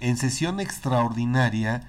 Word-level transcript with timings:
en 0.00 0.16
sesión 0.16 0.60
extraordinaria, 0.60 1.82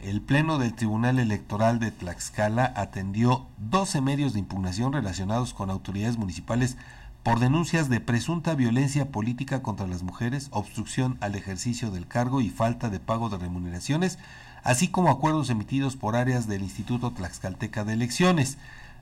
el 0.00 0.20
Pleno 0.20 0.58
del 0.58 0.74
Tribunal 0.74 1.18
Electoral 1.18 1.78
de 1.78 1.90
Tlaxcala 1.90 2.72
atendió 2.76 3.46
12 3.58 4.00
medios 4.00 4.32
de 4.32 4.38
impugnación 4.38 4.92
relacionados 4.92 5.54
con 5.54 5.70
autoridades 5.70 6.16
municipales 6.16 6.76
por 7.22 7.40
denuncias 7.40 7.88
de 7.88 8.00
presunta 8.00 8.54
violencia 8.54 9.10
política 9.10 9.60
contra 9.60 9.86
las 9.86 10.02
mujeres, 10.02 10.48
obstrucción 10.50 11.18
al 11.20 11.34
ejercicio 11.34 11.90
del 11.90 12.06
cargo 12.06 12.40
y 12.40 12.48
falta 12.48 12.90
de 12.90 13.00
pago 13.00 13.28
de 13.28 13.38
remuneraciones, 13.38 14.18
así 14.62 14.88
como 14.88 15.10
acuerdos 15.10 15.50
emitidos 15.50 15.96
por 15.96 16.16
áreas 16.16 16.46
del 16.46 16.62
Instituto 16.62 17.10
Tlaxcalteca 17.10 17.84
de 17.84 17.94
Elecciones. 17.94 18.56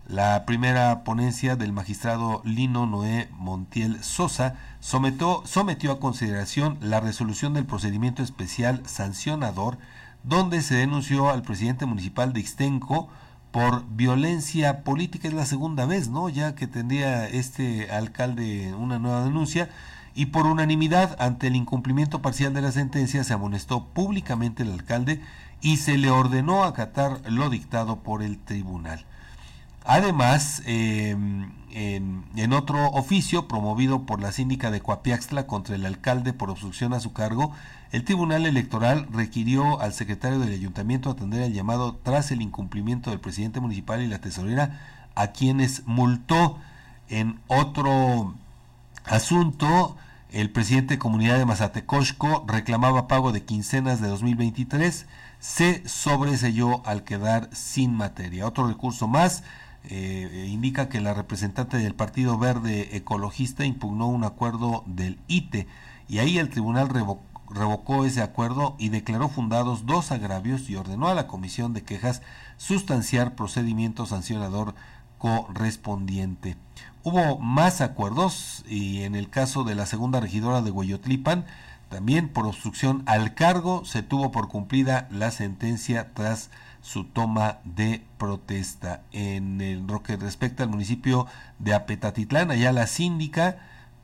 La 0.09 0.47
primera 0.47 1.03
ponencia 1.03 1.57
del 1.57 1.73
magistrado 1.73 2.41
Lino 2.45 2.87
Noé 2.87 3.29
Montiel 3.33 4.05
Sosa 4.05 4.55
sometió, 4.79 5.43
a 5.91 5.99
consideración 5.99 6.79
la 6.81 7.01
resolución 7.01 7.55
del 7.55 7.67
procedimiento 7.67 8.23
especial 8.23 8.83
sancionador 8.87 9.79
donde 10.23 10.63
se 10.63 10.77
denunció 10.77 11.29
al 11.29 11.43
presidente 11.43 11.87
municipal 11.87 12.33
de 12.33 12.39
Ixtenco 12.39 13.09
por 13.51 13.85
violencia 13.89 14.85
política, 14.85 15.27
es 15.27 15.35
la 15.35 15.45
segunda 15.45 15.87
vez, 15.87 16.09
¿no? 16.09 16.29
Ya 16.29 16.55
que 16.55 16.69
tendría 16.69 17.27
este 17.27 17.91
alcalde 17.91 18.75
una 18.75 19.01
nueva 19.01 19.25
denuncia 19.25 19.71
y 20.15 20.27
por 20.27 20.47
unanimidad 20.47 21.17
ante 21.19 21.49
el 21.49 21.57
incumplimiento 21.57 22.23
parcial 22.23 22.55
de 22.55 22.63
la 22.63 22.71
sentencia 22.71 23.25
se 23.25 23.35
amonestó 23.35 23.89
públicamente 23.89 24.63
el 24.63 24.71
alcalde 24.71 25.21
y 25.61 25.79
se 25.79 25.99
le 25.99 26.11
ordenó 26.11 26.63
acatar 26.63 27.23
lo 27.29 27.51
dictado 27.51 28.05
por 28.05 28.23
el 28.23 28.39
tribunal. 28.39 29.05
Además, 29.87 30.63
em, 30.67 31.53
en, 31.71 32.53
otro 32.53 32.89
oficio 32.89 33.47
promovido 33.47 34.05
por 34.05 34.21
la 34.21 34.33
síndica 34.33 34.73
de 34.73 34.81
Coapiaxtla 34.81 35.47
contra 35.47 35.77
el 35.77 35.87
alcalde 35.87 36.33
por 36.33 36.51
obstrucción 36.51 36.93
a 36.93 36.99
su 36.99 37.13
cargo, 37.13 37.53
el 37.93 38.03
Tribunal 38.03 38.47
Electoral 38.47 39.07
requirió 39.13 39.81
al 39.81 39.93
secretario 39.93 40.41
del 40.41 40.53
ayuntamiento 40.53 41.11
atender 41.11 41.43
el 41.43 41.53
llamado 41.53 42.01
tras 42.03 42.33
el 42.33 42.43
incumplimiento 42.43 43.11
del 43.11 43.21
presidente 43.21 43.61
municipal 43.61 44.03
y 44.03 44.09
la 44.09 44.21
tesorera, 44.21 44.81
a 45.15 45.29
quienes 45.29 45.87
multó 45.87 46.59
en 47.09 47.39
otro 47.47 48.35
asunto. 49.05 49.97
El 50.33 50.51
presidente 50.51 50.95
de 50.95 50.99
comunidad 50.99 51.39
de 51.39 51.47
Mazatecosco 51.47 52.45
reclamaba 52.49 53.07
pago 53.07 53.31
de 53.31 53.45
quincenas 53.45 54.01
de 54.01 54.09
2023, 54.09 55.07
se 55.39 55.89
sobreselló 55.89 56.85
al 56.85 57.05
quedar 57.05 57.49
sin 57.53 57.95
materia. 57.95 58.47
Otro 58.47 58.67
recurso 58.67 59.07
más 59.07 59.45
eh, 59.89 60.49
indica 60.51 60.89
que 60.89 61.01
la 61.01 61.15
representante 61.15 61.77
del 61.79 61.95
Partido 61.95 62.39
Verde 62.39 62.97
Ecologista 62.97 63.65
impugnó 63.65 64.07
un 64.09 64.25
acuerdo 64.25 64.83
del 64.87 65.19
ITE 65.29 65.67
y 66.09 66.19
ahí 66.19 66.39
el 66.39 66.51
tribunal 66.51 66.89
revocó 67.49 68.05
ese 68.05 68.23
acuerdo 68.23 68.77
y 68.79 68.89
declaró 68.89 69.29
fundados 69.29 69.87
dos 69.87 70.13
agravios 70.13 70.69
y 70.69 70.77
ordenó 70.77 71.09
a 71.09 71.15
la 71.15 71.27
Comisión 71.27 71.73
de 71.73 71.83
Quejas 71.83 72.23
sustanciar 72.57 73.35
procedimiento 73.35 74.07
sancionador 74.07 74.75
correspondiente. 75.19 76.57
Hubo 77.03 77.39
más 77.39 77.81
acuerdos 77.81 78.65
y 78.69 79.03
en 79.03 79.15
el 79.15 79.31
caso 79.31 79.65
de 79.65 79.75
la 79.75 79.87
segunda 79.87 80.21
regidora 80.21 80.63
de 80.63 80.71
Hueyotlipan, 80.71 81.45
también 81.89 82.29
por 82.29 82.47
obstrucción 82.47 83.03
al 83.07 83.35
cargo 83.35 83.85
se 83.85 84.03
tuvo 84.03 84.33
por 84.33 84.49
cumplida 84.49 85.09
la 85.11 85.31
sentencia 85.31 86.13
tras 86.15 86.51
su 86.83 87.05
toma 87.05 87.59
de 87.65 88.03
protesta. 88.19 89.03
En 89.13 89.87
lo 89.87 90.03
que 90.03 90.17
respecta 90.17 90.63
al 90.63 90.69
municipio 90.69 91.27
de 91.59 91.75
Apetatitlán, 91.75 92.51
allá 92.51 92.73
la 92.73 92.87
síndica 92.87 93.59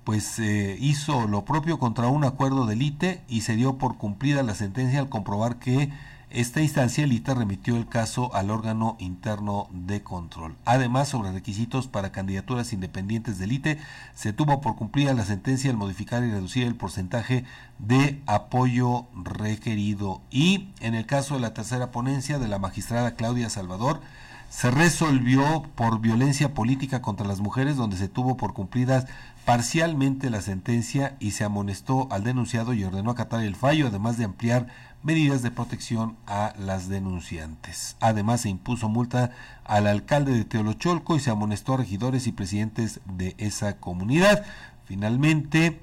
pues 0.04 0.38
eh, 0.38 0.76
hizo 0.80 1.28
lo 1.28 1.44
propio 1.44 1.78
contra 1.78 2.08
un 2.08 2.24
acuerdo 2.24 2.66
del 2.66 2.82
ITE 2.82 3.22
y 3.28 3.42
se 3.42 3.54
dio 3.54 3.78
por 3.78 3.98
cumplida 3.98 4.42
la 4.42 4.54
sentencia 4.54 4.98
al 4.98 5.08
comprobar 5.08 5.56
que 5.56 5.90
esta 6.34 6.60
instancia, 6.60 7.04
el 7.04 7.12
ITA 7.12 7.34
remitió 7.34 7.76
el 7.76 7.88
caso 7.88 8.34
al 8.34 8.50
órgano 8.50 8.96
interno 8.98 9.68
de 9.70 10.02
control. 10.02 10.56
Además, 10.64 11.08
sobre 11.08 11.32
requisitos 11.32 11.86
para 11.86 12.12
candidaturas 12.12 12.72
independientes 12.72 13.38
del 13.38 13.52
ITE, 13.52 13.78
se 14.14 14.32
tuvo 14.32 14.60
por 14.60 14.76
cumplida 14.76 15.14
la 15.14 15.24
sentencia 15.24 15.70
al 15.70 15.76
modificar 15.76 16.22
y 16.24 16.30
reducir 16.30 16.66
el 16.66 16.74
porcentaje 16.74 17.44
de 17.78 18.20
apoyo 18.26 19.06
requerido. 19.14 20.20
Y 20.30 20.68
en 20.80 20.94
el 20.94 21.06
caso 21.06 21.34
de 21.34 21.40
la 21.40 21.54
tercera 21.54 21.90
ponencia 21.90 22.38
de 22.38 22.48
la 22.48 22.58
magistrada 22.58 23.14
Claudia 23.14 23.50
Salvador, 23.50 24.00
se 24.52 24.70
resolvió 24.70 25.62
por 25.74 26.00
violencia 26.00 26.52
política 26.52 27.00
contra 27.00 27.26
las 27.26 27.40
mujeres, 27.40 27.76
donde 27.76 27.96
se 27.96 28.08
tuvo 28.08 28.36
por 28.36 28.52
cumplidas 28.52 29.06
parcialmente 29.46 30.28
la 30.28 30.42
sentencia 30.42 31.16
y 31.20 31.30
se 31.30 31.44
amonestó 31.44 32.06
al 32.10 32.22
denunciado 32.22 32.74
y 32.74 32.84
ordenó 32.84 33.10
acatar 33.10 33.42
el 33.42 33.56
fallo, 33.56 33.86
además 33.86 34.18
de 34.18 34.24
ampliar 34.24 34.66
medidas 35.02 35.42
de 35.42 35.52
protección 35.52 36.16
a 36.26 36.52
las 36.58 36.90
denunciantes. 36.90 37.96
Además, 37.98 38.42
se 38.42 38.50
impuso 38.50 38.90
multa 38.90 39.30
al 39.64 39.86
alcalde 39.86 40.32
de 40.34 40.44
Teolocholco 40.44 41.16
y 41.16 41.20
se 41.20 41.30
amonestó 41.30 41.72
a 41.72 41.78
regidores 41.78 42.26
y 42.26 42.32
presidentes 42.32 43.00
de 43.06 43.34
esa 43.38 43.78
comunidad. 43.78 44.44
Finalmente, 44.84 45.80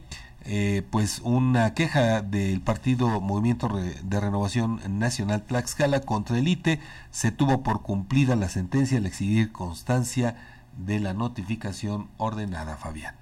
eh, 0.51 0.81
pues 0.89 1.21
una 1.23 1.75
queja 1.75 2.23
del 2.23 2.59
partido 2.61 3.21
Movimiento 3.21 3.69
de 3.69 4.19
Renovación 4.19 4.81
Nacional 4.97 5.43
Tlaxcala 5.43 6.01
contra 6.01 6.39
el 6.39 6.47
ITE 6.47 6.79
se 7.11 7.31
tuvo 7.31 7.61
por 7.61 7.83
cumplida 7.83 8.35
la 8.35 8.49
sentencia 8.49 8.97
al 8.97 9.05
exigir 9.05 9.51
constancia 9.51 10.35
de 10.75 10.99
la 10.99 11.13
notificación 11.13 12.09
ordenada, 12.17 12.77
Fabián. 12.77 13.13